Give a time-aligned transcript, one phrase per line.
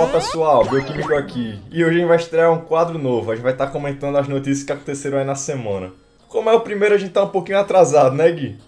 [0.00, 1.60] Fala pessoal, Bioquímico aqui.
[1.70, 3.30] E hoje a gente vai estrear um quadro novo.
[3.30, 5.90] A gente vai estar comentando as notícias que aconteceram aí na semana.
[6.26, 8.58] Como é o primeiro, a gente tá um pouquinho atrasado, né, Gui?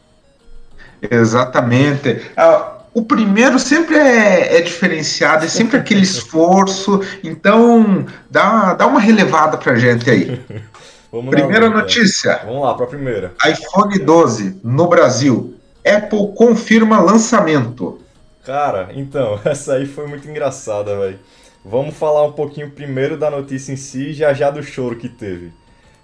[1.10, 2.20] Exatamente.
[2.36, 7.00] Uh, o primeiro sempre é, é, diferenciado, é sempre aquele esforço.
[7.24, 10.38] Então, dá, dá uma relevada pra gente aí.
[11.30, 12.42] primeira lá, notícia.
[12.44, 13.32] Vamos lá, pra primeira.
[13.46, 15.54] iPhone 12 no Brasil.
[15.82, 18.01] Apple confirma lançamento.
[18.44, 21.18] Cara, então, essa aí foi muito engraçada, velho.
[21.64, 25.08] Vamos falar um pouquinho primeiro da notícia em si e já já do choro que
[25.08, 25.52] teve.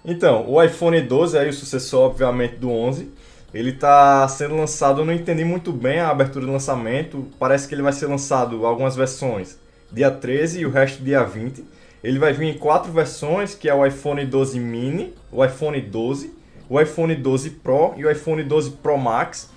[0.05, 3.11] Então, o iPhone 12 aí o sucessor, obviamente, do 11.
[3.53, 7.27] Ele está sendo lançado, eu não entendi muito bem a abertura do lançamento.
[7.37, 9.57] Parece que ele vai ser lançado algumas versões
[9.91, 11.63] dia 13 e o resto dia 20.
[12.03, 16.33] Ele vai vir em quatro versões, que é o iPhone 12 mini, o iPhone 12,
[16.69, 19.49] o iPhone 12 Pro e o iPhone 12 Pro Max.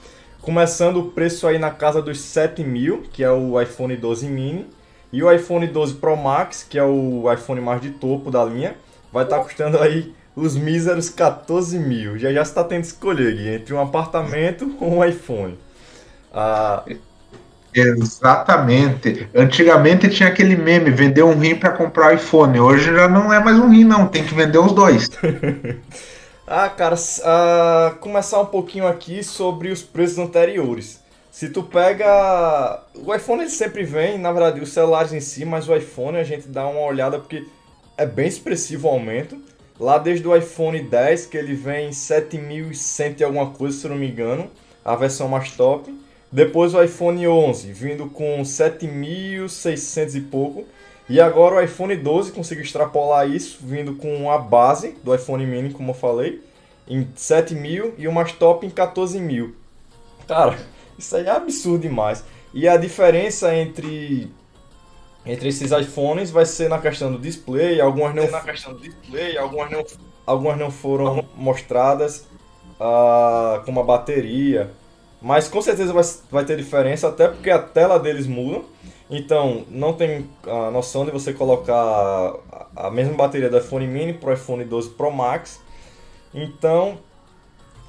[0.42, 4.66] Começando o preço aí na casa dos 7 mil, que é o iPhone 12 mini.
[5.12, 8.74] E o iPhone 12 Pro Max, que é o iPhone mais de topo da linha,
[9.12, 12.18] vai estar tá custando aí os míseros 14 mil.
[12.18, 15.56] Já já está tendo que escolher Gui, entre um apartamento ou um iPhone.
[16.34, 16.82] Ah,
[17.72, 19.28] Exatamente.
[19.34, 22.58] Antigamente tinha aquele meme, vender um rim para comprar iPhone.
[22.58, 24.08] Hoje já não é mais um rim, não.
[24.08, 25.08] Tem que vender os dois.
[26.54, 31.00] ah, cara, uh, começar um pouquinho aqui sobre os preços anteriores.
[31.30, 32.82] Se tu pega.
[32.94, 36.22] O iPhone ele sempre vem, na verdade, os celulares em si, mas o iPhone a
[36.22, 37.46] gente dá uma olhada porque
[37.96, 39.40] é bem expressivo o aumento.
[39.80, 44.10] Lá desde o iPhone 10, que ele vem 7.100 e alguma coisa, se não me
[44.10, 44.50] engano,
[44.84, 45.90] a versão mais top.
[46.30, 50.66] Depois o iPhone 11, vindo com 7.600 e pouco.
[51.08, 55.72] E agora o iPhone 12 conseguiu extrapolar isso, vindo com a base do iPhone mini,
[55.72, 56.42] como eu falei,
[56.86, 59.54] em 7 mil e o mais top em 14 mil.
[60.26, 60.58] Cara,
[60.98, 62.24] isso aí é absurdo demais.
[62.54, 64.30] E a diferença entre
[65.24, 69.38] entre esses iPhones vai ser na questão do display, algumas não, na questão do display,
[69.38, 69.84] algumas não,
[70.26, 72.26] algumas não foram mostradas,
[72.80, 74.72] uh, como a bateria,
[75.20, 78.64] mas com certeza vai, vai ter diferença, até porque a tela deles muda,
[79.12, 82.34] então não tem a noção de você colocar
[82.74, 85.60] a mesma bateria do iPhone mini para o iPhone 12 Pro Max,
[86.34, 86.98] então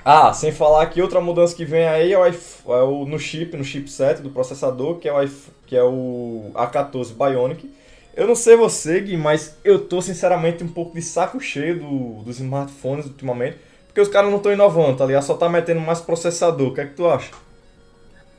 [0.05, 3.55] ah, sem falar que outra mudança que vem aí é o, é o no chip,
[3.55, 5.29] no chipset do processador, que é o,
[5.65, 7.73] que é o A14 Bionic.
[8.13, 12.23] Eu não sei você, Gui, mas eu tô sinceramente um pouco de saco cheio do,
[12.23, 13.57] dos smartphones ultimamente,
[13.87, 15.23] porque os caras não estão inovando, tá ligado?
[15.23, 16.67] Só tá metendo mais processador.
[16.67, 17.31] O que é que tu acha?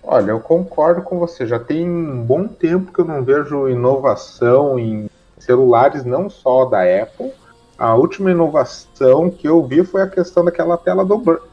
[0.07, 1.47] Olha, eu concordo com você.
[1.47, 6.83] Já tem um bom tempo que eu não vejo inovação em celulares, não só da
[6.83, 7.33] Apple,
[7.77, 11.05] a última inovação que eu vi foi a questão daquela tela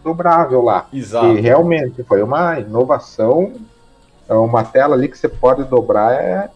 [0.04, 0.88] dobrável lá.
[0.94, 1.28] Exato.
[1.28, 3.54] E realmente foi uma inovação.
[4.30, 6.50] É uma tela ali que você pode dobrar é,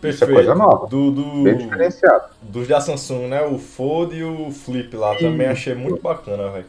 [0.00, 0.30] Perfeito.
[0.30, 0.86] é coisa nova.
[0.86, 2.24] Do, do, bem diferenciado.
[2.42, 3.42] Dos da Samsung, né?
[3.42, 5.14] O Fold e o Flip lá.
[5.14, 6.66] Também achei muito bacana, velho.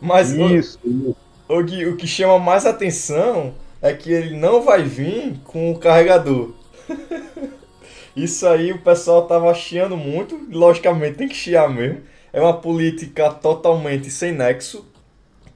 [0.00, 1.16] Mas isso, o, isso.
[1.48, 5.78] O, Gui, o que chama mais atenção é que ele não vai vir com o
[5.78, 6.52] carregador.
[8.14, 12.00] Isso aí o pessoal tava chiando muito, logicamente tem que chiar mesmo.
[12.32, 14.86] É uma política totalmente sem nexo,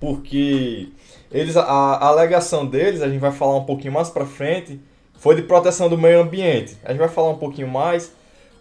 [0.00, 0.88] porque
[1.30, 4.80] eles a, a alegação deles, a gente vai falar um pouquinho mais para frente,
[5.14, 6.76] foi de proteção do meio ambiente.
[6.84, 8.12] A gente vai falar um pouquinho mais,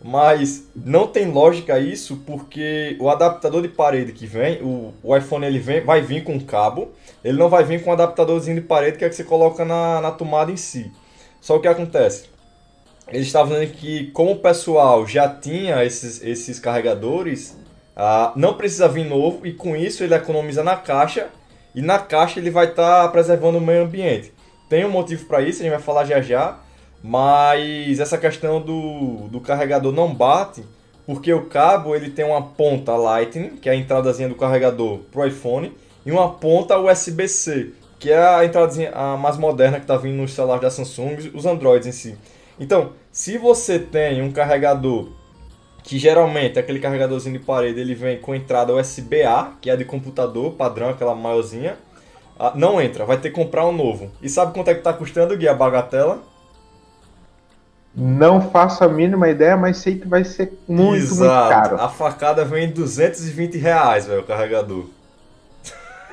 [0.07, 5.43] mas não tem lógica isso, porque o adaptador de parede que vem, o, o iPhone
[5.43, 6.91] ele vem, vai vir com cabo,
[7.23, 9.99] ele não vai vir com um adaptadorzinho de parede que é que você coloca na,
[10.01, 10.91] na tomada em si.
[11.41, 12.35] Só o que acontece?
[13.11, 17.57] eles estavam dizendo que como o pessoal já tinha esses, esses carregadores,
[17.95, 21.29] ah, não precisa vir novo e com isso ele economiza na caixa
[21.73, 24.31] e na caixa ele vai estar tá preservando o meio ambiente.
[24.69, 26.59] Tem um motivo para isso, a gente vai falar já já,
[27.05, 30.63] mas essa questão do, do carregador não bate
[31.05, 35.25] porque o cabo ele tem uma ponta Lightning, que é a entradazinha do carregador pro
[35.27, 35.71] iPhone,
[36.03, 40.33] e uma ponta USB-C, que é a entradazinha a mais moderna que está vindo nos
[40.33, 42.17] celulares da Samsung, os Androids em si.
[42.59, 45.09] Então, se você tem um carregador
[45.83, 50.53] que geralmente aquele carregadorzinho de parede ele vem com entrada USB-A, que é de computador,
[50.53, 51.77] padrão, aquela maiorzinha,
[52.39, 54.11] ah, não entra, vai ter que comprar um novo.
[54.23, 56.23] E sabe quanto é que está custando, Gui, a bagatela?
[57.95, 61.19] Não faço a mínima ideia, mas sei que vai ser muito, Exato.
[61.19, 61.81] muito caro.
[61.81, 64.85] A facada vem em 220 reais, velho, o carregador.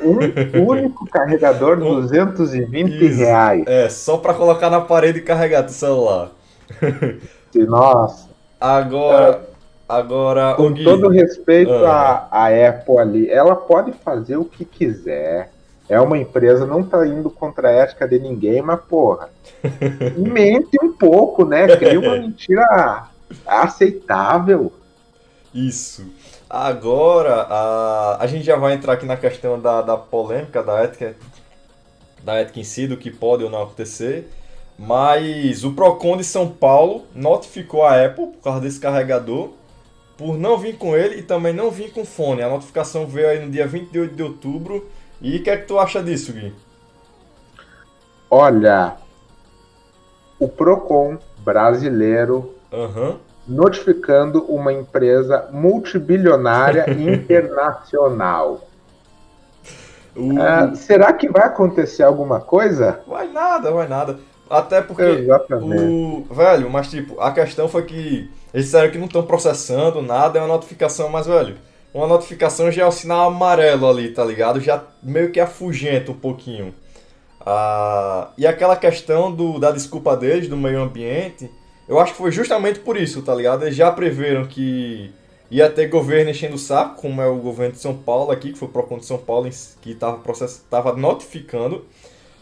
[0.01, 0.19] Um
[0.67, 3.19] único carregador, 220 Isso.
[3.19, 3.65] reais.
[3.67, 6.31] É, só para colocar na parede e carregar teu celular.
[7.55, 8.29] Nossa.
[8.61, 9.41] Agora, é,
[9.89, 10.55] agora.
[10.55, 12.69] Com Gui, todo respeito à ah.
[12.69, 15.52] Apple ali, ela pode fazer o que quiser.
[15.89, 19.31] É uma empresa, não tá indo contra a ética de ninguém, mas porra.
[20.17, 21.77] mente um pouco, né?
[21.77, 23.09] Cria uma mentira
[23.47, 24.73] aceitável.
[25.55, 26.07] Isso.
[26.49, 31.17] Agora, a, a gente já vai entrar aqui na questão da, da polêmica, da ética,
[32.23, 34.31] da ética em si, do que pode ou não acontecer.
[34.79, 39.51] Mas o Procon de São Paulo notificou a Apple, por causa desse carregador,
[40.17, 42.43] por não vir com ele e também não vir com fone.
[42.43, 44.89] A notificação veio aí no dia 28 de outubro.
[45.23, 46.53] E o que é que tu acha disso, Gui?
[48.31, 48.97] Olha,
[50.39, 53.19] o Procon brasileiro Aham.
[53.47, 58.61] notificando uma empresa multibilionária internacional.
[60.17, 63.01] O- Ah, será que vai acontecer alguma coisa?
[63.07, 64.19] Vai nada, vai nada.
[64.51, 65.83] Até porque Exatamente.
[65.83, 66.27] o.
[66.31, 70.43] Velho, mas tipo, a questão foi que eles disseram que não estão processando nada, é
[70.43, 71.57] uma notificação, mas, velho,
[71.95, 74.61] uma notificação já é o sinal amarelo ali, tá ligado?
[74.61, 76.75] Já meio que afugenta um pouquinho.
[77.45, 81.51] Ah, e aquela questão do, da desculpa deles, do meio ambiente,
[81.89, 83.65] eu acho que foi justamente por isso, tá ligado?
[83.65, 85.13] Eles já preveram que
[85.51, 88.59] ia ter governo enchendo o saco, como é o governo de São Paulo aqui, que
[88.59, 89.51] foi o Procon de São Paulo
[89.83, 90.23] que estava
[90.71, 91.85] tava notificando.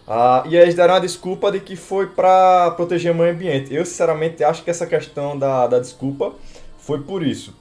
[0.07, 3.75] Ah, e eles deram a desculpa de que foi para proteger o meio ambiente.
[3.75, 6.35] Eu, sinceramente, acho que essa questão da, da desculpa
[6.79, 7.55] foi por isso.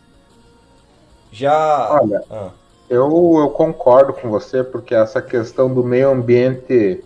[1.32, 2.00] Já.
[2.02, 2.52] Olha, Ah,
[2.90, 7.04] Eu, eu concordo com você, porque essa questão do meio ambiente,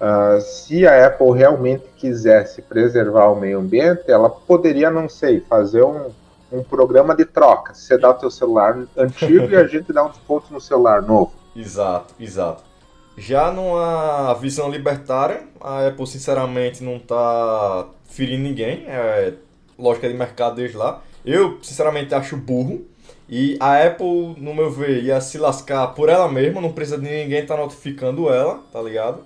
[0.00, 5.84] ah, se a Apple realmente quisesse preservar o meio ambiente, ela poderia, não sei, fazer
[5.84, 6.12] um,
[6.52, 7.74] um programa de troca.
[7.74, 11.32] Você dá o teu celular antigo e a gente dá um desconto no celular novo.
[11.54, 12.64] exato, exato.
[13.16, 18.84] Já numa visão libertária, a Apple, sinceramente, não tá ferindo ninguém.
[18.88, 19.34] É
[19.78, 21.02] lógica de mercado desde lá.
[21.24, 22.84] Eu, sinceramente, acho burro.
[23.28, 27.04] E a Apple, no meu ver, ia se lascar por ela mesma, não precisa de
[27.04, 29.22] ninguém estar notificando ela, tá ligado?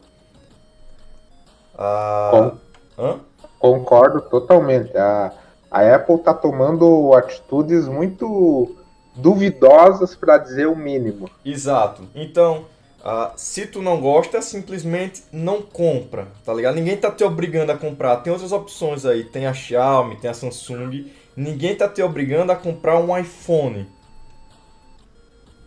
[1.76, 2.52] Ah,
[2.98, 3.20] hã?
[3.58, 4.96] Concordo totalmente.
[4.96, 5.32] A,
[5.70, 8.76] a Apple está tomando atitudes muito
[9.16, 11.28] duvidosas, para dizer o mínimo.
[11.44, 12.02] Exato.
[12.14, 12.66] Então,
[13.04, 16.76] ah, se tu não gosta, simplesmente não compra, tá ligado?
[16.76, 18.16] Ninguém tá te obrigando a comprar.
[18.18, 19.24] Tem outras opções aí.
[19.24, 21.06] Tem a Xiaomi, tem a Samsung.
[21.38, 23.86] Ninguém tá te obrigando a comprar um iPhone.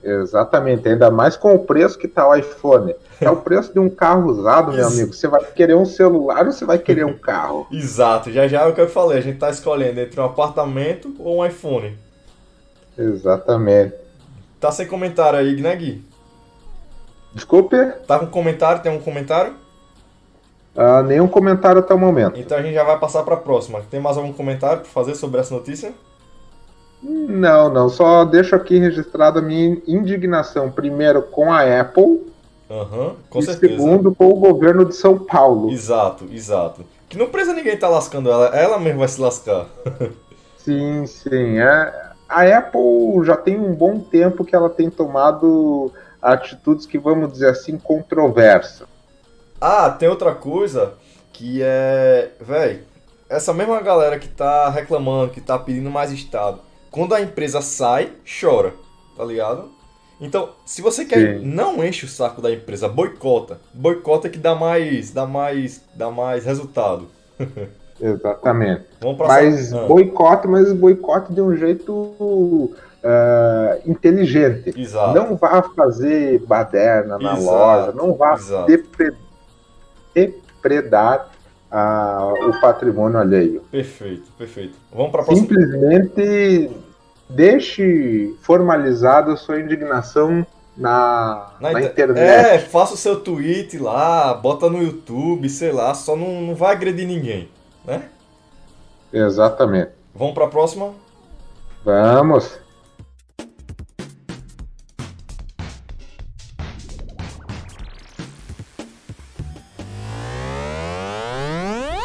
[0.03, 2.93] Exatamente, ainda mais com o preço que tá o iPhone.
[3.21, 5.13] É o preço de um carro usado, meu amigo.
[5.13, 7.67] Você vai querer um celular ou você vai querer um carro?
[7.71, 8.29] Exato.
[8.33, 9.19] Já já é o que eu falei.
[9.19, 11.97] A gente tá escolhendo entre um apartamento ou um iPhone.
[12.97, 13.95] Exatamente.
[14.59, 16.03] Tá sem comentário aí, né, Gui?
[17.33, 18.83] Desculpe, Tá com comentário?
[18.83, 19.55] Tem um comentário?
[20.75, 22.39] Ah, nenhum comentário até o momento.
[22.39, 23.81] Então a gente já vai passar pra próxima.
[23.89, 25.93] Tem mais algum comentário pra fazer sobre essa notícia?
[27.03, 32.31] Não, não, só deixo aqui registrada a minha indignação, primeiro com a Apple
[32.69, 33.73] Aham, com e certeza.
[33.73, 35.71] segundo com o governo de São Paulo.
[35.71, 36.85] Exato, exato.
[37.09, 39.65] Que não precisa ninguém tá lascando ela, ela mesma vai se lascar.
[40.63, 41.57] Sim, sim.
[41.57, 45.91] É, a Apple já tem um bom tempo que ela tem tomado
[46.21, 48.87] atitudes que, vamos dizer assim, controversas.
[49.61, 50.93] Ah, tem outra coisa
[51.31, 52.31] que é.
[52.41, 52.81] Véi,
[53.29, 56.59] essa mesma galera que tá reclamando, que tá pedindo mais Estado,
[56.89, 58.11] quando a empresa sai,
[58.41, 58.73] chora,
[59.15, 59.69] tá ligado?
[60.19, 61.45] Então, se você quer, Sim.
[61.45, 63.59] não enche o saco da empresa, boicota.
[63.73, 67.07] Boicota que dá mais, dá mais, dá mais resultado.
[67.99, 68.85] Exatamente.
[68.99, 72.71] Vamos pra Mas Ah, boicote, mas boicote de um jeito
[73.03, 74.73] ah, inteligente.
[74.79, 75.13] Exato.
[75.13, 78.67] Não vá fazer baderna na Exato, loja, não vá exato.
[78.67, 79.13] depre-
[80.13, 81.29] depredar
[81.69, 83.61] ah, o patrimônio alheio.
[83.71, 84.77] Perfeito, perfeito.
[84.93, 85.37] Vamos próxima.
[85.37, 86.71] Simplesmente
[87.29, 92.19] deixe formalizada a sua indignação na, Na na, inter- internet.
[92.55, 96.73] É, faça o seu tweet lá, bota no YouTube, sei lá, só não, não vai
[96.73, 97.49] agredir ninguém,
[97.85, 98.03] né?
[99.13, 99.91] Exatamente.
[100.15, 100.93] Vamos pra próxima?
[101.83, 102.59] Vamos.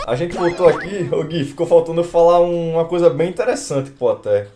[0.07, 3.91] A gente voltou aqui, ô Gui, ficou faltando eu falar um- uma coisa bem interessante,
[3.91, 4.47] pô, até.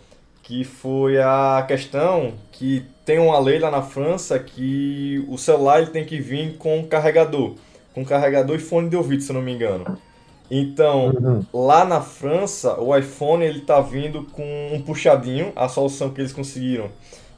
[0.45, 5.91] Que foi a questão que tem uma lei lá na França que o celular ele
[5.91, 7.55] tem que vir com carregador.
[7.93, 9.99] Com carregador e fone de ouvido, se eu não me engano.
[10.49, 11.45] Então, Uhum.
[11.53, 15.53] lá na França, o iPhone ele tá vindo com um puxadinho.
[15.57, 16.91] A solução que eles conseguiram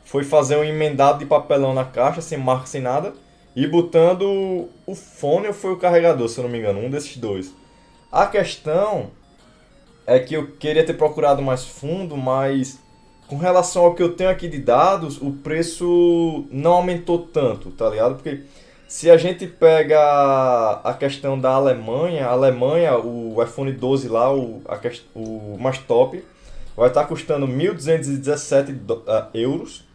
[0.05, 3.15] foi fazer um emendado de papelão na caixa, sem marca, sem nada,
[3.57, 7.17] e botando o fone ou foi o carregador, se eu não me engano, um desses
[7.17, 7.53] dois.
[8.13, 9.11] A questão
[10.07, 12.79] é que eu queria ter procurado mais fundo, mas
[13.27, 17.89] com relação ao que eu tenho aqui de dados, o preço não aumentou tanto, tá
[17.89, 18.17] ligado?
[18.17, 18.43] Porque
[18.87, 19.99] se a gente pega
[20.85, 24.79] a questão da Alemanha, a Alemanha, o iPhone 12 lá, o, a
[25.15, 26.23] o mais top,
[26.77, 29.87] vai estar custando 1.217 uh, euros.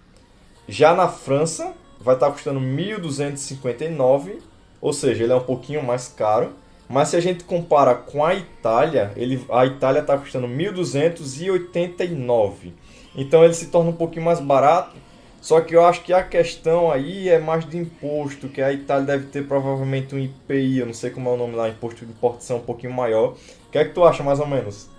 [0.68, 1.72] Já na França,
[2.02, 4.40] vai estar custando 1.259,
[4.82, 6.54] ou seja, ele é um pouquinho mais caro.
[6.90, 12.72] Mas se a gente compara com a Itália, ele, a Itália está custando 1.289.
[13.16, 14.96] Então ele se torna um pouquinho mais barato.
[15.42, 19.06] Só que eu acho que a questão aí é mais de imposto, que a Itália
[19.06, 22.12] deve ter provavelmente um IPI, eu não sei como é o nome lá, imposto de
[22.12, 23.36] importação um pouquinho maior.
[23.68, 24.90] O que é que tu acha mais ou menos?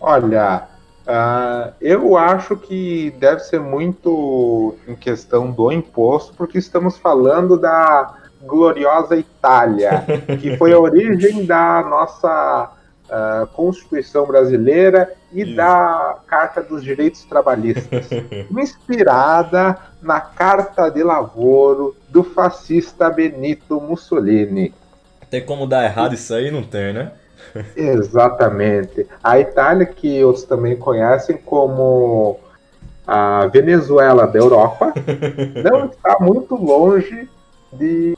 [0.00, 0.68] Olha,
[1.06, 8.25] uh, eu acho que deve ser muito em questão do imposto, porque estamos falando da
[8.42, 10.04] gloriosa Itália,
[10.40, 12.72] que foi a origem da nossa
[13.06, 15.56] uh, Constituição brasileira e Isso.
[15.56, 18.08] da Carta dos Direitos Trabalhistas,
[18.50, 24.72] inspirada na Carta de Lavoro do fascista Benito Mussolini.
[25.30, 26.50] Tem como dar errado isso aí?
[26.50, 27.12] Não tem, né?
[27.76, 29.06] Exatamente.
[29.22, 32.38] A Itália, que outros também conhecem como
[33.06, 34.92] a Venezuela da Europa,
[35.62, 37.28] não está muito longe
[37.72, 38.15] de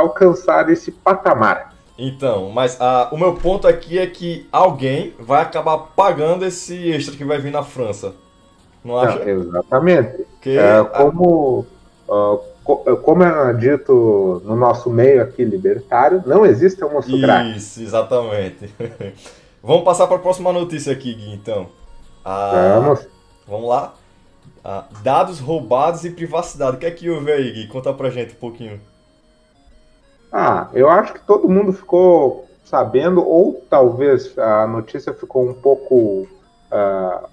[0.00, 1.74] alcançar esse patamar.
[1.96, 7.16] Então, mas a, o meu ponto aqui é que alguém vai acabar pagando esse extra
[7.16, 8.14] que vai vir na França.
[8.84, 9.24] Não acha?
[9.24, 10.26] Não, exatamente.
[10.40, 11.64] Que, é, como,
[12.08, 17.56] uh, co, como é dito no nosso meio aqui libertário, não existe almoço grátis.
[17.56, 18.74] Isso, exatamente.
[19.62, 21.68] vamos passar para a próxima notícia aqui, Gui, então.
[22.24, 23.06] Ah, vamos.
[23.46, 23.94] Vamos lá.
[24.64, 26.76] Ah, dados roubados e privacidade.
[26.76, 27.68] O que é que houve aí, Gui?
[27.68, 28.80] Conta pra gente um pouquinho.
[30.36, 36.26] Ah, eu acho que todo mundo ficou sabendo, ou talvez a notícia ficou um pouco
[36.72, 37.28] uh,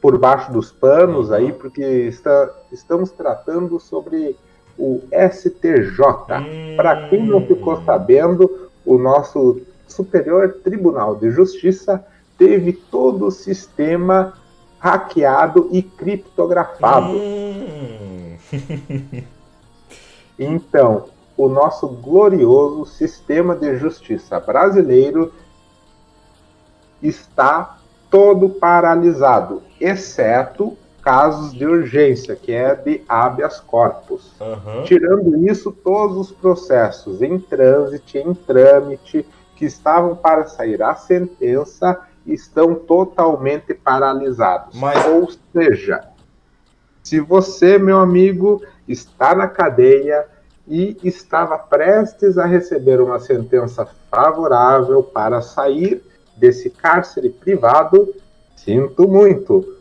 [0.00, 1.36] por baixo dos panos uhum.
[1.36, 4.36] aí, porque está, estamos tratando sobre
[4.76, 6.00] o STJ.
[6.00, 6.76] Hum.
[6.76, 12.04] Para quem não ficou sabendo, o nosso Superior Tribunal de Justiça
[12.36, 14.32] teve todo o sistema
[14.80, 17.12] hackeado e criptografado.
[17.12, 18.36] Hum.
[20.36, 21.04] então,
[21.44, 25.32] o nosso glorioso sistema de justiça brasileiro
[27.02, 34.32] está todo paralisado, exceto casos de urgência, que é de habeas corpus.
[34.40, 34.84] Uhum.
[34.84, 41.98] Tirando isso, todos os processos em trânsito, em trâmite, que estavam para sair a sentença,
[42.24, 44.78] estão totalmente paralisados.
[44.78, 45.04] Mas...
[45.06, 46.04] Ou seja,
[47.02, 50.28] se você, meu amigo, está na cadeia,
[50.66, 56.02] e estava prestes a receber uma sentença favorável para sair
[56.36, 58.14] desse cárcere privado,
[58.56, 59.76] sinto muito.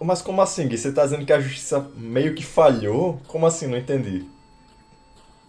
[0.00, 0.78] Mas como assim, Gui?
[0.78, 3.20] Você está dizendo que a justiça meio que falhou?
[3.28, 3.66] Como assim?
[3.66, 4.26] Não entendi.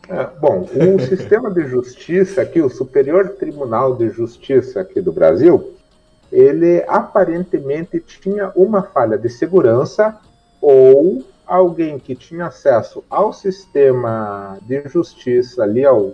[0.10, 5.74] É, bom, o sistema de justiça aqui, o Superior Tribunal de Justiça aqui do Brasil,
[6.32, 10.20] ele aparentemente tinha uma falha de segurança
[10.62, 16.14] ou alguém que tinha acesso ao sistema de justiça, ali ao,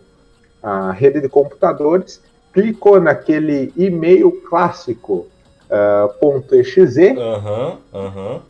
[0.61, 2.21] à rede de computadores,
[2.53, 5.27] clicou naquele e-mail clássico
[5.69, 8.41] uh, .exe uhum, uhum.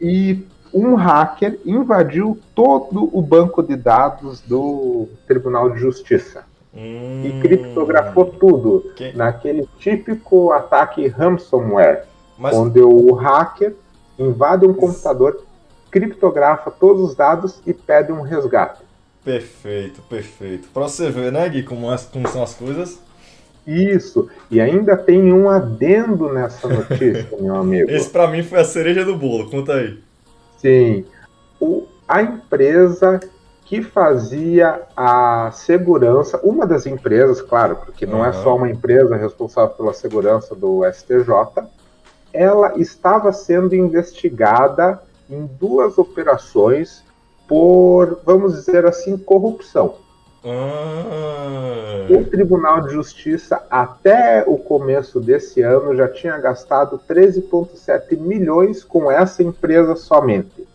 [0.00, 6.44] e um hacker invadiu todo o banco de dados do Tribunal de Justiça.
[6.74, 9.16] Hum, e criptografou tudo que...
[9.16, 12.04] naquele típico ataque ransomware,
[12.36, 12.54] Mas...
[12.54, 13.74] onde o hacker
[14.18, 15.42] invade um computador,
[15.96, 18.82] criptografa todos os dados e pede um resgate.
[19.24, 20.68] Perfeito, perfeito.
[20.68, 23.00] Para você ver, né, Gui, como, é, como são as coisas.
[23.66, 24.28] Isso.
[24.50, 27.90] E ainda tem um adendo nessa notícia, meu amigo.
[27.90, 29.50] Esse para mim foi a cereja do bolo.
[29.50, 29.98] Conta aí.
[30.58, 31.04] Sim.
[31.58, 33.18] O, a empresa
[33.64, 38.26] que fazia a segurança, uma das empresas, claro, porque não uhum.
[38.26, 41.66] é só uma empresa responsável pela segurança do STJ,
[42.32, 47.04] ela estava sendo investigada em duas operações
[47.48, 49.94] por, vamos dizer assim, corrupção.
[50.44, 52.06] Ah.
[52.08, 59.10] O Tribunal de Justiça, até o começo desse ano, já tinha gastado 13,7 milhões com
[59.10, 60.66] essa empresa somente.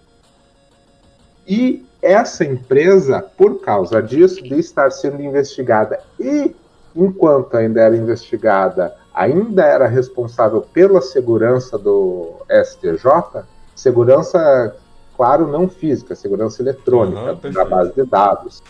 [1.48, 6.54] E essa empresa, por causa disso, de estar sendo investigada e,
[6.96, 13.44] enquanto ainda era investigada, ainda era responsável pela segurança do STJ,
[13.82, 14.76] Segurança,
[15.18, 18.62] claro, não física, segurança eletrônica uhum, da base de dados.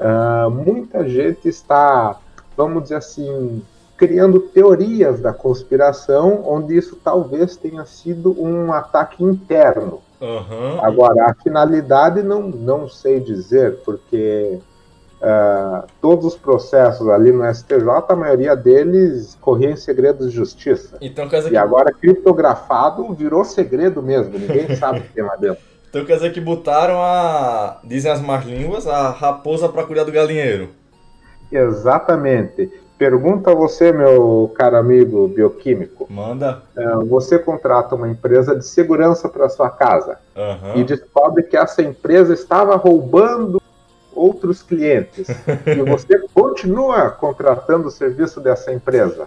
[0.00, 2.16] Uh, muita gente está,
[2.56, 3.62] vamos dizer assim,
[3.96, 10.00] criando teorias da conspiração, onde isso talvez tenha sido um ataque interno.
[10.20, 10.80] Uhum.
[10.84, 14.58] Agora, a finalidade não, não sei dizer, porque
[15.22, 20.96] uh, todos os processos ali no STJ, a maioria deles corria em segredo de justiça.
[21.00, 21.56] Então, e que...
[21.56, 25.62] agora criptografado virou segredo mesmo, ninguém sabe o que tem lá dentro.
[25.88, 30.12] Então quer dizer que botaram a, dizem as más línguas, a raposa para cuidar do
[30.12, 30.68] galinheiro.
[31.50, 32.70] Exatamente.
[32.98, 36.06] Pergunta a você, meu caro amigo bioquímico.
[36.10, 36.62] Manda.
[36.76, 40.80] É, você contrata uma empresa de segurança para sua casa uhum.
[40.80, 43.62] e descobre que essa empresa estava roubando
[44.18, 45.28] outros clientes.
[45.66, 49.26] e você continua contratando o serviço dessa empresa.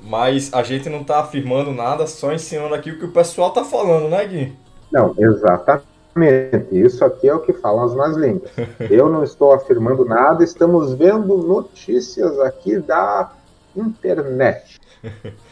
[0.00, 3.64] Mas a gente não está afirmando nada, só ensinando aqui o que o pessoal está
[3.64, 4.56] falando, né, Gui?
[4.92, 5.86] Não, exatamente.
[6.72, 8.50] Isso aqui é o que falam as más línguas.
[8.90, 13.32] Eu não estou afirmando nada, estamos vendo notícias aqui da
[13.76, 14.80] internet.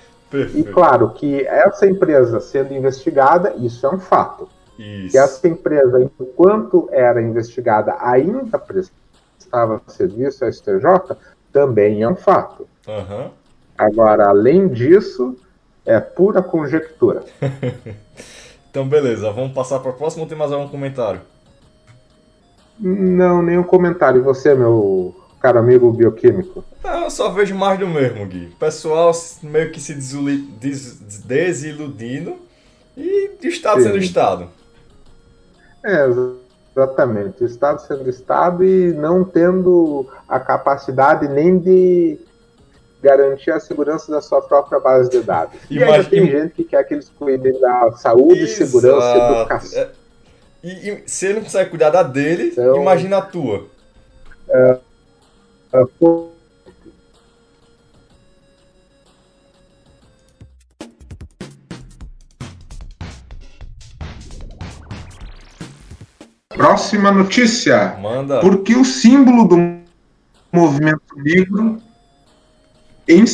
[0.54, 4.48] E claro que essa empresa sendo investigada, isso é um fato.
[4.78, 5.12] Isso.
[5.12, 11.16] Que essa empresa, enquanto era investigada, ainda prestava serviço à STJ,
[11.52, 12.68] também é um fato.
[12.86, 13.30] Uhum.
[13.76, 15.36] Agora, além disso,
[15.84, 17.24] é pura conjectura.
[18.76, 21.22] Então, beleza, vamos passar para o próximo ou tem mais algum comentário?
[22.78, 24.20] Não, nenhum comentário.
[24.20, 26.62] E você, meu caro amigo bioquímico?
[26.84, 28.54] Ah, eu só vejo mais do mesmo, Gui.
[28.60, 32.36] Pessoal meio que se des desiludindo
[32.94, 33.86] e o Estado Sim.
[33.86, 34.48] sendo Estado.
[35.86, 36.04] É,
[36.74, 37.44] exatamente.
[37.44, 42.18] O Estado sendo Estado e não tendo a capacidade nem de
[43.00, 45.54] garantir a segurança da sua própria base de dados.
[45.70, 45.96] E Imagina...
[45.96, 48.66] ainda tem gente que quer que eles cuidem da saúde, Exato.
[48.66, 49.82] segurança, educação.
[49.82, 49.90] É...
[50.64, 53.66] E, e, se ele não consegue cuidar da dele, então, imagina a tua.
[54.48, 54.78] É,
[55.72, 55.84] é,
[66.56, 67.96] Próxima notícia.
[68.00, 68.40] Manda.
[68.40, 69.56] Porque o símbolo do
[70.50, 71.80] movimento negro
[73.06, 73.24] em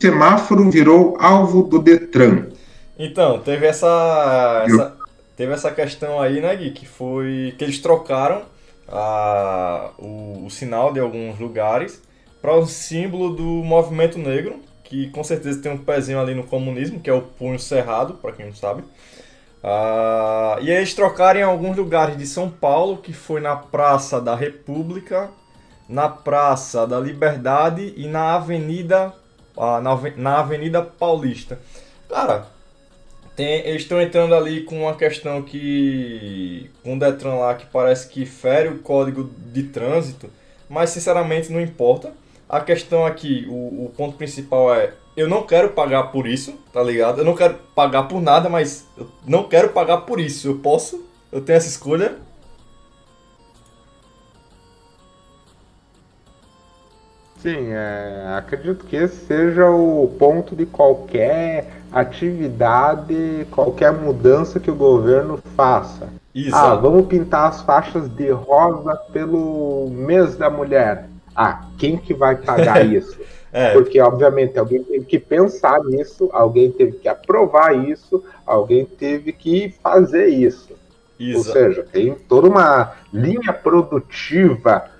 [0.00, 2.46] semáforo virou alvo do Detran.
[2.98, 4.96] Então, teve essa, essa,
[5.36, 8.42] teve essa questão aí, né, Gui, que foi que eles trocaram
[8.88, 12.02] a, o, o sinal de alguns lugares
[12.40, 17.00] para o símbolo do movimento negro, que com certeza tem um pezinho ali no comunismo,
[17.00, 18.84] que é o punho cerrado, para quem não sabe.
[19.66, 24.36] Uh, e eles trocaram em alguns lugares de São Paulo, que foi na Praça da
[24.36, 25.28] República,
[25.88, 29.12] na Praça da Liberdade e na Avenida
[29.56, 31.58] uh, na, na Avenida Paulista.
[32.08, 32.46] Cara,
[33.34, 38.08] tem, eles estão entrando ali com uma questão que com um Detran lá que parece
[38.08, 40.30] que fere o código de trânsito,
[40.68, 42.12] mas sinceramente não importa.
[42.48, 46.82] A questão aqui, o, o ponto principal é eu não quero pagar por isso, tá
[46.82, 47.20] ligado?
[47.20, 50.48] Eu não quero pagar por nada, mas eu não quero pagar por isso.
[50.48, 52.16] Eu posso, eu tenho essa escolha,
[57.46, 64.74] Sim, é, acredito que esse seja o ponto de qualquer atividade, qualquer mudança que o
[64.74, 66.08] governo faça.
[66.34, 66.56] Isso.
[66.56, 71.08] Ah, vamos pintar as faixas de rosa pelo mês da mulher.
[71.36, 73.18] Ah, quem que vai pagar isso?
[73.52, 73.72] é.
[73.72, 79.74] Porque, obviamente, alguém teve que pensar nisso, alguém teve que aprovar isso, alguém teve que
[79.82, 80.74] fazer isso.
[81.34, 84.90] Ou seja, tem toda uma linha produtiva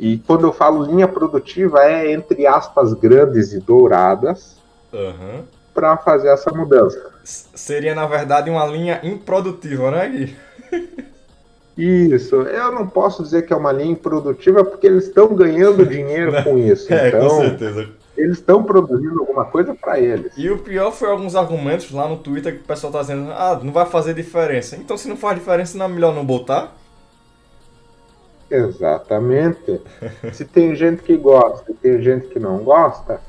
[0.00, 4.56] e quando eu falo linha produtiva, é entre aspas grandes e douradas
[4.90, 5.44] uhum.
[5.74, 7.12] para fazer essa mudança.
[7.22, 10.36] Seria, na verdade, uma linha improdutiva, né, Gui?
[11.80, 16.30] Isso, eu não posso dizer que é uma linha improdutiva porque eles estão ganhando dinheiro
[16.44, 16.92] com isso.
[16.92, 17.88] é, então, com certeza.
[18.16, 20.30] Eles estão produzindo alguma coisa para eles.
[20.36, 23.58] E o pior foi alguns argumentos lá no Twitter que o pessoal tá dizendo: ah,
[23.62, 24.76] não vai fazer diferença.
[24.76, 26.76] Então, se não faz diferença, não é melhor não botar?
[28.50, 29.80] Exatamente.
[30.34, 33.20] Se tem gente que gosta e tem gente que não gosta,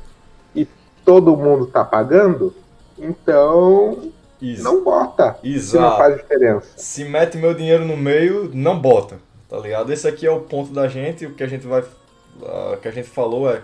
[0.53, 0.67] e
[1.05, 2.53] todo mundo está pagando,
[2.97, 4.11] então
[4.41, 4.63] Isso.
[4.63, 5.37] não bota.
[5.43, 5.67] Exato.
[5.67, 6.67] Se não faz diferença.
[6.75, 9.19] Se mete meu dinheiro no meio, não bota.
[9.47, 9.91] Tá ligado?
[9.93, 11.25] Esse aqui é o ponto da gente.
[11.25, 11.81] O que a gente vai.
[11.81, 13.61] Uh, que a gente falou é.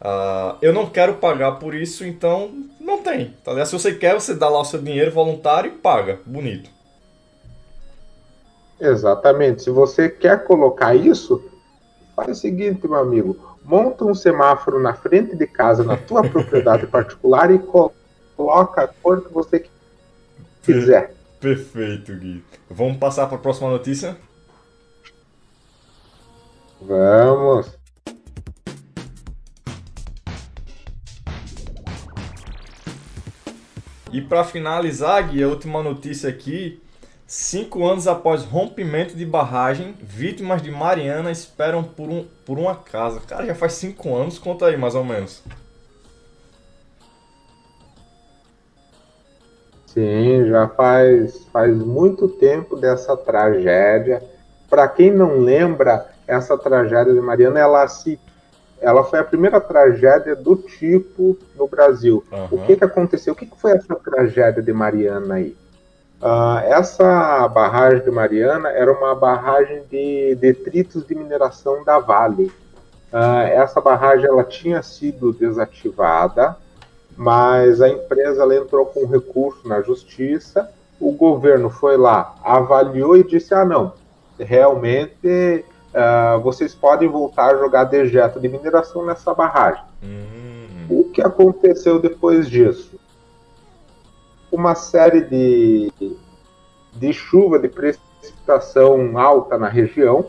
[0.00, 3.34] Uh, eu não quero pagar por isso, então não tem.
[3.44, 3.66] Tá ligado?
[3.66, 6.20] Se você quer, você dá lá o seu dinheiro voluntário e paga.
[6.26, 6.70] Bonito.
[8.80, 9.62] Exatamente.
[9.62, 11.42] Se você quer colocar isso,
[12.14, 13.36] faz o seguinte, meu amigo.
[13.64, 19.22] Monta um semáforo na frente de casa, na tua propriedade particular e coloca a cor
[19.22, 19.60] que você
[20.62, 21.14] quiser.
[21.40, 22.44] Perfeito, Gui.
[22.70, 24.16] Vamos passar para a próxima notícia?
[26.80, 27.78] Vamos.
[34.12, 36.80] E para finalizar, Gui, a última notícia aqui
[37.34, 43.20] Cinco anos após rompimento de barragem, vítimas de Mariana esperam por, um, por uma casa.
[43.20, 45.42] Cara, já faz cinco anos, conta aí mais ou menos.
[49.92, 54.22] Sim, já faz, faz muito tempo dessa tragédia.
[54.68, 58.18] Para quem não lembra, essa tragédia de Mariana, ela se
[58.80, 62.24] ela foi a primeira tragédia do tipo no Brasil.
[62.32, 62.48] Uhum.
[62.50, 63.32] O que, que aconteceu?
[63.32, 65.56] O que, que foi essa tragédia de Mariana aí?
[66.20, 72.46] Uh, essa barragem de Mariana era uma barragem de detritos de mineração da Vale.
[73.12, 76.56] Uh, essa barragem ela tinha sido desativada,
[77.16, 80.70] mas a empresa ela entrou com recurso na justiça.
[81.00, 83.92] O governo foi lá, avaliou e disse: ah, não,
[84.38, 89.82] realmente uh, vocês podem voltar a jogar dejeto de mineração nessa barragem.
[90.02, 91.00] Uhum.
[91.00, 92.98] O que aconteceu depois disso?
[94.50, 95.92] Uma série de,
[96.92, 100.26] de chuva, de precipitação alta na região,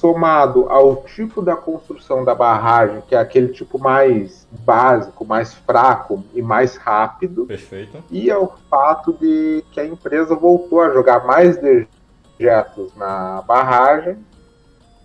[0.00, 6.22] somado ao tipo da construção da barragem, que é aquele tipo mais básico, mais fraco
[6.34, 7.46] e mais rápido.
[7.46, 8.02] Perfeito.
[8.10, 14.16] E ao fato de que a empresa voltou a jogar mais dejetos na barragem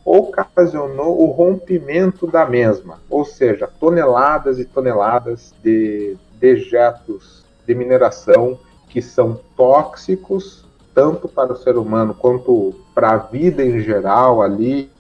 [0.06, 9.02] ocasionou o rompimento da mesma, ou seja, toneladas e toneladas de dejetos de mineração que
[9.02, 14.92] são tóxicos tanto para o ser humano quanto para a vida em geral ali,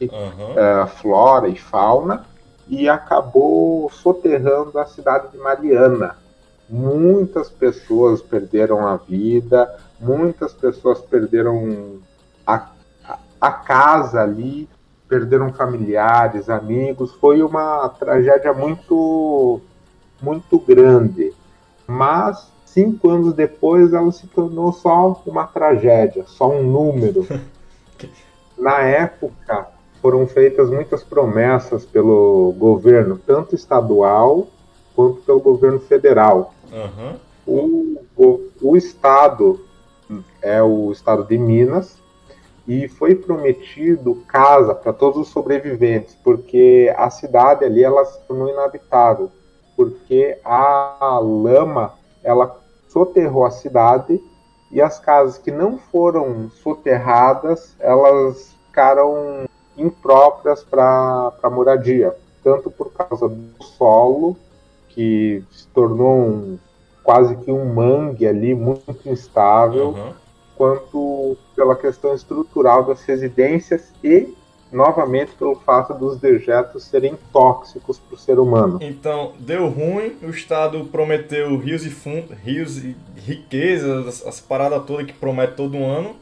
[0.00, 0.08] uhum.
[0.08, 2.24] uh, flora e fauna,
[2.68, 6.16] e acabou soterrando a cidade de Mariana.
[6.68, 11.98] Muitas pessoas perderam a vida, muitas pessoas perderam
[12.46, 12.72] a
[13.42, 14.68] a casa ali,
[15.08, 17.12] perderam familiares, amigos.
[17.14, 19.60] Foi uma tragédia muito,
[20.22, 21.32] muito grande.
[21.84, 27.26] Mas cinco anos depois ela se tornou só uma tragédia, só um número.
[28.58, 29.68] Na época
[30.00, 34.48] foram feitas muitas promessas pelo governo, tanto estadual
[34.94, 36.54] quanto pelo governo federal.
[36.72, 37.16] Uhum.
[37.46, 39.60] O, o, o estado
[40.40, 42.02] é o estado de Minas,
[42.66, 48.48] e foi prometido casa para todos os sobreviventes, porque a cidade ali ela se tornou
[48.48, 49.30] inabitável,
[49.76, 52.61] porque a lama ela
[52.92, 54.20] soterrou a cidade
[54.70, 59.44] e as casas que não foram soterradas elas ficaram
[59.76, 64.36] impróprias para moradia, tanto por causa do solo
[64.88, 66.58] que se tornou um,
[67.02, 69.88] quase que um mangue ali muito instável.
[69.88, 70.22] Uhum
[70.62, 74.32] quanto pela questão estrutural das residências e,
[74.72, 78.78] novamente, pelo fato dos dejetos serem tóxicos para o ser humano.
[78.80, 84.84] Então, deu ruim, o Estado prometeu rios e fundos, rios e riquezas, as, as paradas
[84.86, 86.16] todas que promete todo ano,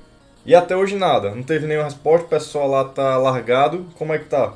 [0.45, 1.35] e até hoje nada.
[1.35, 3.87] Não teve nenhuma resposta, o pessoal lá tá largado.
[3.97, 4.55] Como é que tá?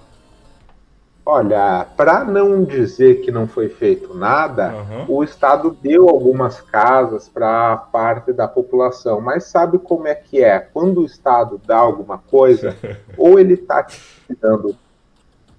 [1.27, 5.17] Olha, para não dizer que não foi feito nada, uhum.
[5.17, 10.59] o Estado deu algumas casas para parte da população, mas sabe como é que é?
[10.59, 12.77] Quando o Estado dá alguma coisa,
[13.17, 14.77] ou ele está tirando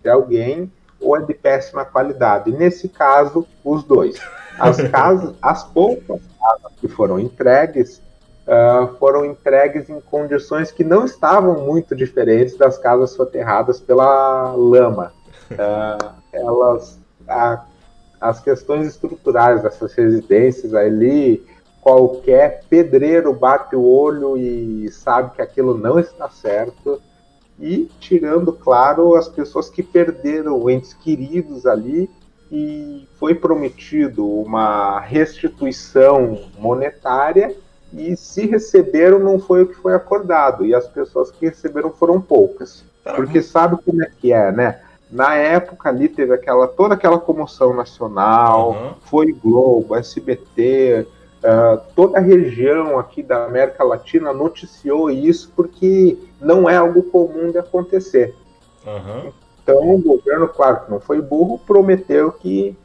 [0.04, 2.52] de alguém, ou é de péssima qualidade.
[2.52, 4.22] Nesse caso, os dois.
[4.60, 8.04] As casas, as poucas casas que foram entregues,
[8.46, 15.12] uh, foram entregues em condições que não estavam muito diferentes das casas soterradas pela lama
[15.52, 17.66] uh, elas a,
[18.20, 21.46] as questões estruturais dessas residências ali
[21.86, 27.00] qualquer pedreiro bate o olho e sabe que aquilo não está certo.
[27.60, 32.10] E tirando claro as pessoas que perderam entes queridos ali
[32.52, 37.56] e foi prometido uma restituição monetária
[37.94, 40.66] e se receberam não foi o que foi acordado.
[40.66, 42.84] E as pessoas que receberam foram poucas.
[43.16, 44.82] Porque sabe como é que é né
[45.12, 48.94] na época ali teve aquela toda aquela comoção nacional, uhum.
[49.02, 56.18] foi Globo, SBT, uh, ah, toda a região aqui da América Latina noticiou isso porque
[56.42, 58.36] não é algo comum de acontecer.
[58.86, 59.32] Uhum.
[59.64, 62.76] Então o governo, claro que não foi burro, prometeu que,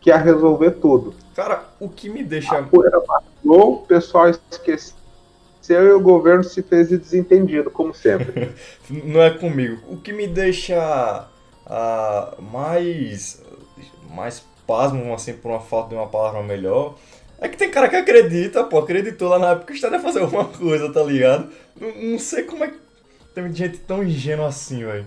[0.00, 1.14] que ia resolver tudo.
[1.34, 2.58] Cara, o que me deixa.
[2.58, 4.94] A poeira passou, o pessoal esqueceu
[5.68, 8.50] e o governo se fez de desentendido, como sempre.
[8.90, 9.80] não é comigo.
[9.88, 11.28] O que me deixa
[11.70, 13.40] uh, mais,
[14.10, 16.96] mais pasmo, assim, por uma falta de uma palavra melhor,
[17.40, 20.00] é que tem cara que acredita, pô, acreditou lá na época que o Estado ia
[20.00, 21.50] fazer alguma coisa, tá ligado?
[21.80, 22.78] Não, não sei como é que
[23.34, 25.06] tem gente tão ingênua assim, velho.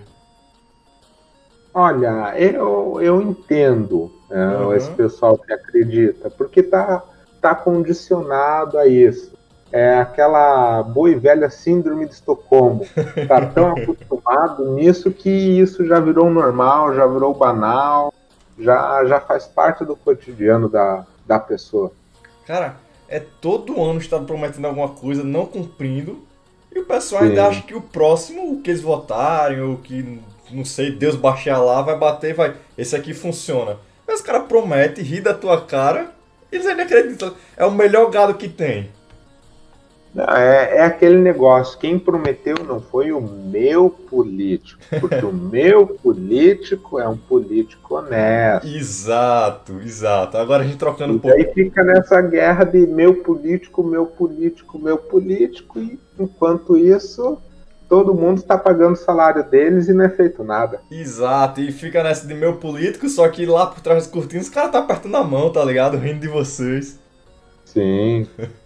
[1.72, 4.74] Olha, eu, eu entendo né, uhum.
[4.74, 7.02] esse pessoal que acredita, porque tá,
[7.40, 9.33] tá condicionado a isso.
[9.74, 12.86] É aquela boa e velha síndrome de Estocolmo.
[13.26, 18.14] Tá tão acostumado nisso que isso já virou normal, já virou banal,
[18.56, 21.90] já, já faz parte do cotidiano da, da pessoa.
[22.46, 22.76] Cara,
[23.08, 26.22] é todo ano está prometendo alguma coisa, não cumprindo,
[26.72, 27.30] e o pessoal Sim.
[27.30, 30.20] ainda acha que o próximo, o que eles votarem, ou que,
[30.52, 32.54] não sei, Deus baixar lá, vai bater e vai.
[32.78, 33.78] Esse aqui funciona.
[34.06, 36.12] Mas o cara promete, ri da tua cara,
[36.52, 37.34] e eles ainda acreditam.
[37.56, 38.88] É o melhor gado que tem.
[40.16, 47.00] É, é, aquele negócio, quem prometeu não foi o meu político, porque o meu político
[47.00, 48.66] é um político honesto.
[48.66, 50.36] Exato, exato.
[50.36, 51.36] Agora a gente trocando um pouco.
[51.36, 57.36] E aí fica nessa guerra de meu político, meu político, meu político, e enquanto isso,
[57.88, 60.80] todo mundo está pagando o salário deles e não é feito nada.
[60.88, 64.52] Exato, e fica nessa de meu político, só que lá por trás das cortinas os
[64.52, 65.96] caras tá apertando a mão, tá ligado?
[65.96, 67.00] Rindo de vocês.
[67.64, 68.28] Sim.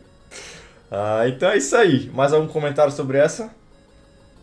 [0.91, 2.11] Ah, então é isso aí.
[2.15, 3.51] Mais algum comentário sobre essa?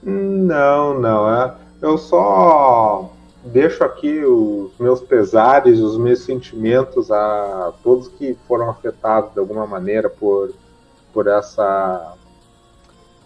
[0.01, 1.29] Não, não.
[1.33, 3.11] É, eu só
[3.43, 9.67] deixo aqui os meus pesares, os meus sentimentos a todos que foram afetados de alguma
[9.67, 10.51] maneira por,
[11.13, 12.15] por essa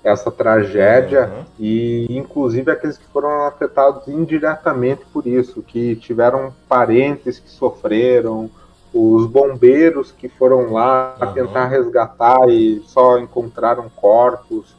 [0.01, 1.45] essa tragédia uhum.
[1.59, 8.49] e inclusive aqueles que foram afetados indiretamente por isso, que tiveram parentes que sofreram,
[8.93, 11.33] os bombeiros que foram lá uhum.
[11.33, 14.75] tentar resgatar e só encontraram corpos.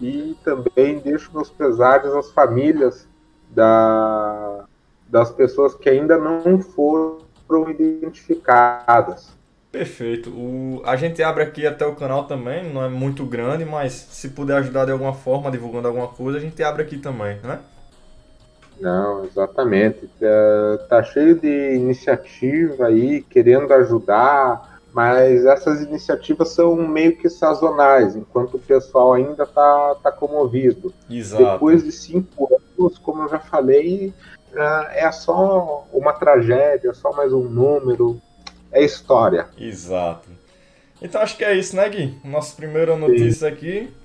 [0.00, 3.06] E também deixo meus pesares às famílias
[3.50, 4.64] da,
[5.08, 7.20] das pessoas que ainda não foram
[7.68, 9.30] identificadas.
[9.70, 10.28] Perfeito.
[10.30, 14.28] O, a gente abre aqui até o canal também, não é muito grande, mas se
[14.28, 17.60] puder ajudar de alguma forma, divulgando alguma coisa, a gente abre aqui também, né?
[18.80, 20.08] Não, exatamente.
[20.18, 28.14] Tá, tá cheio de iniciativa aí, querendo ajudar, mas essas iniciativas são meio que sazonais,
[28.16, 30.92] enquanto o pessoal ainda tá, tá comovido.
[31.08, 31.44] Exato.
[31.44, 34.12] Depois de cinco anos, como eu já falei,
[34.54, 38.20] é, é só uma tragédia, é só mais um número,
[38.70, 39.46] é história.
[39.58, 40.28] Exato.
[41.00, 42.18] Então acho que é isso, né, Gui?
[42.24, 43.54] Nossa primeira notícia Sim.
[43.54, 44.01] aqui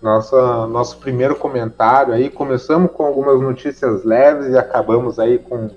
[0.00, 2.30] nossa, nosso primeiro comentário aí.
[2.30, 5.70] Começamos com algumas notícias leves e acabamos aí com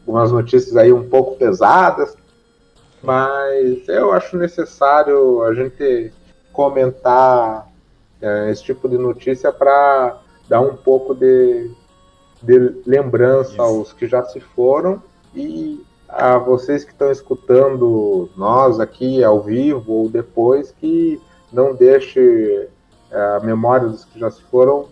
[0.00, 2.16] algumas notícias aí um pouco pesadas,
[3.02, 6.12] mas eu acho necessário a gente
[6.52, 7.68] comentar
[8.20, 11.70] é, esse tipo de notícia para dar um pouco de,
[12.42, 13.62] de lembrança Isso.
[13.62, 15.02] aos que já se foram
[15.34, 21.20] e a vocês que estão escutando nós aqui ao vivo ou depois que
[21.52, 22.68] não deixe
[23.12, 24.86] a memória dos que já se foram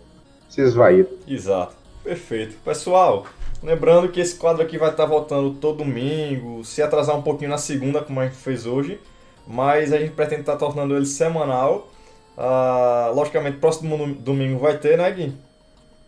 [0.49, 1.07] se esvair.
[1.27, 1.75] Exato.
[2.03, 2.55] Perfeito.
[2.63, 3.25] Pessoal,
[3.61, 7.57] lembrando que esse quadro aqui vai estar voltando todo domingo, se atrasar um pouquinho na
[7.57, 8.99] segunda, como a gente fez hoje,
[9.45, 11.89] mas a gente pretende estar tornando ele semanal.
[12.37, 15.33] Ah, logicamente, próximo domingo vai ter, né, Gui?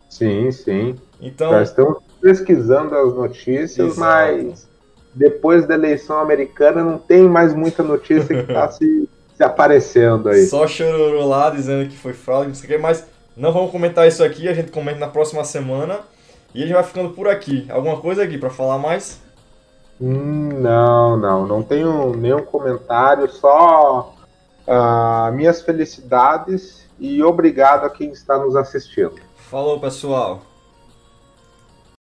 [0.09, 0.95] Sim, sim.
[1.19, 1.51] Então...
[1.51, 3.99] Já estamos pesquisando as notícias, Exato.
[3.99, 4.69] mas
[5.13, 9.08] depois da eleição americana não tem mais muita notícia que está se
[9.39, 10.45] se aparecendo aí.
[10.47, 14.05] Só chororô lá dizendo que foi fraude, não sei o que, mas não vamos comentar
[14.05, 16.01] isso aqui, a gente comenta na próxima semana.
[16.53, 17.65] E a gente vai ficando por aqui.
[17.69, 19.21] Alguma coisa aqui para falar mais?
[20.01, 24.13] Hum, não, não, não tenho nenhum comentário, só
[24.67, 29.15] uh, minhas felicidades e obrigado a quem está nos assistindo.
[29.49, 30.41] Falou, pessoal.